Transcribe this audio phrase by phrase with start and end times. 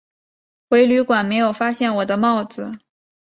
[0.67, 2.79] 回旅馆没有发现我的帽子